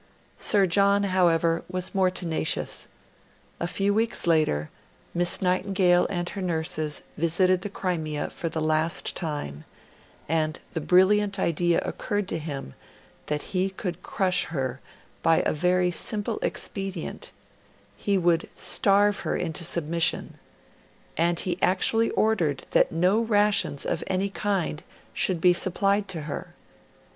Sir 0.39 0.65
John, 0.65 1.03
however, 1.03 1.63
was 1.69 1.93
more 1.93 2.09
tenacious. 2.09 2.87
A 3.59 3.67
few 3.67 3.93
weeks 3.93 4.25
later, 4.25 4.71
Miss 5.13 5.43
Nightingale 5.43 6.07
and 6.09 6.27
her 6.29 6.41
nurses 6.41 7.03
visited 7.17 7.61
the 7.61 7.69
Crimea 7.69 8.31
for 8.31 8.49
the 8.49 8.61
last 8.61 9.15
time, 9.15 9.63
and 10.27 10.59
the 10.73 10.81
brilliant 10.81 11.37
idea 11.37 11.83
occurred 11.85 12.27
to 12.29 12.39
him 12.39 12.73
that 13.27 13.53
he 13.53 13.69
could 13.69 14.01
crush 14.01 14.45
her 14.45 14.81
by 15.21 15.43
a 15.45 15.53
very 15.53 15.91
simple 15.91 16.39
expedient 16.41 17.31
he 17.95 18.17
would 18.17 18.49
starve 18.55 19.19
her 19.19 19.35
into 19.35 19.63
submission; 19.63 20.39
and 21.15 21.41
he 21.41 21.61
actually 21.61 22.09
ordered 22.17 22.65
that 22.71 22.91
no 22.91 23.21
rations 23.21 23.85
of 23.85 24.03
any 24.07 24.29
kind 24.31 24.81
should 25.13 25.39
be 25.39 25.53
supplied 25.53 26.07
to 26.07 26.21
her. 26.21 26.55